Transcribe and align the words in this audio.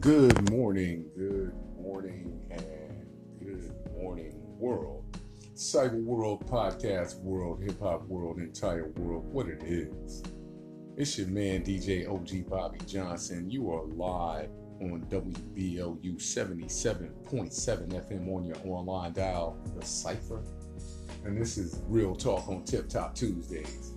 Good 0.00 0.50
morning, 0.50 1.06
good 1.16 1.54
morning, 1.80 2.38
and 2.50 3.06
good 3.40 3.72
morning, 3.96 4.34
world. 4.58 5.04
Cyber 5.54 6.04
World 6.04 6.46
Podcast 6.46 7.18
World, 7.20 7.62
Hip 7.62 7.80
Hop 7.80 8.06
World, 8.06 8.36
entire 8.38 8.88
world, 8.90 9.24
what 9.32 9.48
it 9.48 9.62
is. 9.62 10.22
It's 10.98 11.16
your 11.16 11.28
man, 11.28 11.64
DJ 11.64 12.06
OG 12.06 12.46
Bobby 12.50 12.78
Johnson. 12.86 13.50
You 13.50 13.72
are 13.72 13.86
live 13.86 14.50
on 14.82 15.06
WBLU 15.08 16.16
77.7 16.16 17.88
FM 17.88 18.28
on 18.28 18.44
your 18.44 18.58
online 18.66 19.14
dial, 19.14 19.56
The 19.78 19.86
Cypher. 19.86 20.42
And 21.24 21.40
this 21.40 21.56
is 21.56 21.80
Real 21.86 22.14
Talk 22.14 22.46
on 22.48 22.64
Tip 22.64 22.90
Top 22.90 23.14
Tuesdays. 23.14 23.92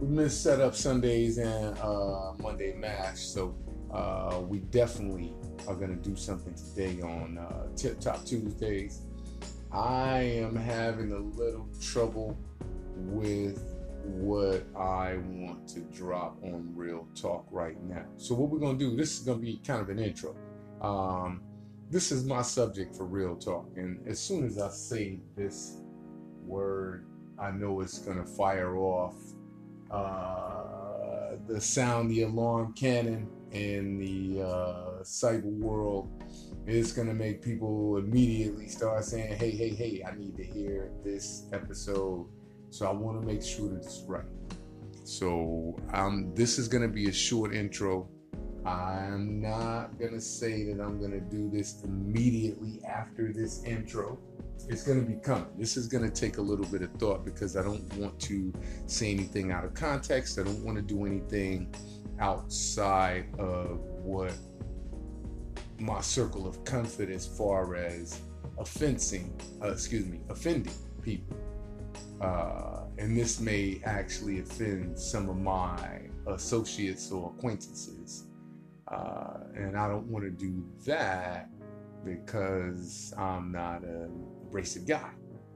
We 0.00 0.08
missed 0.08 0.42
setup 0.42 0.74
Sundays 0.74 1.36
and 1.36 1.78
uh, 1.78 2.32
Monday 2.40 2.72
Mash, 2.74 3.18
so 3.18 3.54
uh, 3.92 4.40
we 4.48 4.58
definitely 4.58 5.32
are 5.68 5.74
going 5.74 5.90
to 5.90 6.10
do 6.10 6.16
something 6.16 6.54
today 6.54 7.00
on 7.02 7.38
uh, 7.38 7.66
Tip 7.76 8.00
Top 8.00 8.24
Tuesdays. 8.24 9.02
I 9.70 10.18
am 10.20 10.56
having 10.56 11.12
a 11.12 11.18
little 11.18 11.68
trouble 11.80 12.36
with 12.94 13.62
what 14.04 14.64
I 14.76 15.16
want 15.16 15.68
to 15.68 15.80
drop 15.80 16.42
on 16.42 16.72
Real 16.74 17.06
Talk 17.14 17.46
right 17.50 17.80
now. 17.84 18.04
So, 18.16 18.34
what 18.34 18.50
we're 18.50 18.58
going 18.58 18.78
to 18.78 18.90
do, 18.90 18.96
this 18.96 19.18
is 19.18 19.20
going 19.20 19.38
to 19.38 19.44
be 19.44 19.60
kind 19.64 19.80
of 19.80 19.88
an 19.88 19.98
intro. 19.98 20.34
Um, 20.80 21.42
this 21.90 22.10
is 22.10 22.24
my 22.24 22.42
subject 22.42 22.96
for 22.96 23.04
Real 23.04 23.36
Talk. 23.36 23.68
And 23.76 24.00
as 24.08 24.18
soon 24.18 24.44
as 24.44 24.58
I 24.58 24.70
say 24.70 25.20
this 25.36 25.78
word, 26.44 27.06
I 27.38 27.50
know 27.50 27.80
it's 27.80 27.98
going 27.98 28.18
to 28.18 28.24
fire 28.24 28.76
off 28.76 29.14
uh, 29.90 30.91
the 31.46 31.60
sound, 31.60 32.10
the 32.10 32.22
alarm 32.22 32.72
cannon 32.74 33.28
in 33.52 33.98
the 33.98 34.42
uh, 34.42 35.02
cyber 35.02 35.44
world 35.58 36.08
it's 36.66 36.92
going 36.92 37.08
to 37.08 37.14
make 37.14 37.42
people 37.42 37.96
immediately 37.96 38.68
start 38.68 39.04
saying, 39.04 39.36
hey, 39.36 39.50
hey, 39.50 39.70
hey, 39.70 40.04
I 40.06 40.14
need 40.14 40.36
to 40.36 40.44
hear 40.44 40.92
this 41.04 41.46
episode. 41.52 42.26
So 42.70 42.86
I 42.86 42.92
want 42.92 43.20
to 43.20 43.26
make 43.26 43.42
sure 43.42 43.68
that 43.68 43.78
it's 43.78 44.04
right. 44.06 44.24
So 45.04 45.76
um, 45.92 46.32
this 46.34 46.58
is 46.58 46.68
going 46.68 46.82
to 46.82 46.88
be 46.88 47.08
a 47.08 47.12
short 47.12 47.54
intro. 47.54 48.08
I'm 48.64 49.40
not 49.40 49.98
going 49.98 50.12
to 50.12 50.20
say 50.20 50.64
that 50.66 50.80
I'm 50.80 51.00
going 51.00 51.10
to 51.10 51.20
do 51.20 51.50
this 51.50 51.82
immediately 51.82 52.80
after 52.84 53.32
this 53.32 53.64
intro. 53.64 54.18
It's 54.68 54.82
going 54.82 55.00
to 55.00 55.06
be 55.06 55.18
coming. 55.20 55.46
This 55.58 55.76
is 55.76 55.88
going 55.88 56.04
to 56.04 56.10
take 56.10 56.38
a 56.38 56.42
little 56.42 56.66
bit 56.66 56.82
of 56.82 56.92
thought 56.92 57.24
because 57.24 57.56
I 57.56 57.62
don't 57.62 57.92
want 57.94 58.18
to 58.20 58.52
say 58.86 59.10
anything 59.10 59.50
out 59.50 59.64
of 59.64 59.74
context. 59.74 60.38
I 60.38 60.44
don't 60.44 60.64
want 60.64 60.76
to 60.76 60.82
do 60.82 61.04
anything 61.04 61.74
outside 62.20 63.26
of 63.38 63.80
what 64.02 64.32
my 65.78 66.00
circle 66.00 66.46
of 66.46 66.64
comfort 66.64 67.10
as 67.10 67.26
far 67.26 67.74
as 67.74 68.20
offending, 68.58 69.38
uh, 69.62 69.72
excuse 69.72 70.06
me, 70.06 70.20
offending 70.28 70.74
people. 71.02 71.36
Uh, 72.20 72.84
and 72.98 73.16
this 73.16 73.40
may 73.40 73.80
actually 73.84 74.40
offend 74.40 74.96
some 74.96 75.28
of 75.28 75.36
my 75.36 76.02
associates 76.28 77.10
or 77.10 77.32
acquaintances. 77.36 78.28
Uh, 78.86 79.38
and 79.56 79.76
I 79.76 79.88
don't 79.88 80.06
want 80.06 80.24
to 80.24 80.30
do 80.30 80.64
that 80.86 81.48
because 82.04 83.12
I'm 83.16 83.50
not 83.50 83.82
a 83.84 84.08
abrasive 84.52 84.86
guy. 84.86 85.10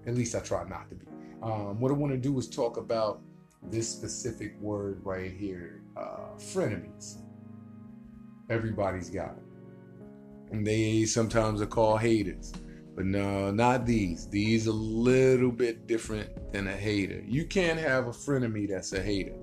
At 0.06 0.14
least 0.14 0.34
I 0.34 0.40
try 0.40 0.66
not 0.66 0.88
to 0.88 0.96
be. 0.96 1.06
Um, 1.42 1.78
what 1.78 1.90
I 1.90 1.94
want 1.94 2.12
to 2.12 2.18
do 2.18 2.38
is 2.38 2.48
talk 2.48 2.78
about 2.78 3.20
this 3.70 3.88
specific 3.88 4.58
word 4.60 5.00
right 5.04 5.30
here 5.30 5.82
uh, 5.96 6.34
frenemies. 6.38 7.18
Everybody's 8.48 9.10
got 9.10 9.32
it. 9.32 9.42
And 10.52 10.66
they 10.66 11.04
sometimes 11.04 11.60
are 11.60 11.66
called 11.66 12.00
haters. 12.00 12.52
But 12.94 13.04
no, 13.04 13.50
not 13.50 13.84
these. 13.84 14.28
These 14.28 14.66
a 14.66 14.72
little 14.72 15.50
bit 15.50 15.86
different 15.86 16.52
than 16.52 16.68
a 16.68 16.76
hater. 16.76 17.22
You 17.26 17.44
can't 17.44 17.78
have 17.78 18.06
a 18.06 18.12
frenemy 18.12 18.68
that's 18.68 18.94
a 18.94 19.02
hater. 19.02 19.34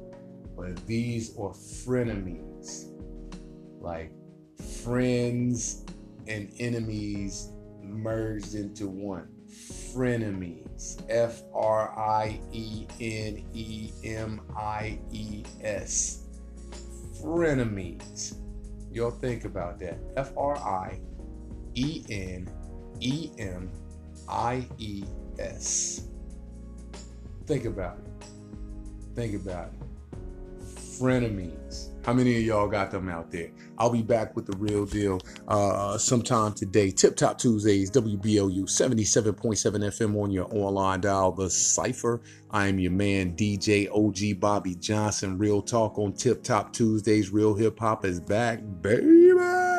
But 0.58 0.88
these 0.88 1.38
are 1.38 1.52
frenemies. 1.52 2.92
Like 3.80 4.12
friends 4.84 5.86
and 6.28 6.52
enemies 6.58 7.50
merged 7.84 8.56
into 8.56 8.88
one. 8.88 9.28
Frenemies. 9.54 11.04
F 11.10 11.44
R 11.54 11.98
I 11.98 12.40
E 12.52 12.88
N 13.00 13.46
E 13.54 13.92
M 14.04 14.42
I 14.56 15.00
E 15.12 15.44
S. 15.62 16.24
Frenemies. 17.22 18.36
Y'all 18.92 19.12
think 19.12 19.46
about 19.46 19.80
that. 19.80 20.00
F 20.18 20.32
R 20.36 20.58
I 20.58 21.00
E 21.76 22.04
N 22.10 22.50
E 23.00 23.30
M 23.38 23.72
I 24.28 24.68
E 24.78 25.04
S. 25.40 26.08
Think 27.46 27.66
about 27.66 27.98
it. 28.00 28.26
Think 29.16 29.36
about 29.36 29.70
it. 29.70 30.18
Frenemies. 30.66 31.93
How 32.04 32.12
many 32.12 32.36
of 32.36 32.44
y'all 32.44 32.68
got 32.68 32.92
them 32.92 33.08
out 33.08 33.32
there? 33.32 33.50
I'll 33.78 33.90
be 33.90 34.02
back 34.02 34.36
with 34.36 34.46
the 34.46 34.58
real 34.58 34.86
deal 34.86 35.22
uh, 35.48 35.98
sometime 35.98 36.52
today. 36.52 36.92
Tip 36.92 37.16
Top 37.16 37.38
Tuesdays, 37.38 37.90
WBLU 37.92 38.64
77.7 38.64 39.36
FM 39.38 40.22
on 40.22 40.30
your 40.30 40.54
online 40.54 41.00
dial, 41.00 41.32
The 41.32 41.50
Cypher. 41.50 42.22
I 42.52 42.68
am 42.68 42.78
your 42.78 42.92
man, 42.92 43.38
DJ 43.38 43.88
OG 43.90 44.42
Bobby 44.42 44.76
Johnson. 44.76 45.38
Real 45.38 45.62
talk 45.62 45.98
on 45.98 46.12
Tip 46.12 46.44
Top 46.44 46.74
Tuesdays. 46.74 47.32
Real 47.32 47.56
hip 47.56 47.80
hop 47.80 48.04
is 48.04 48.20
back, 48.20 48.60
baby. 48.82 49.73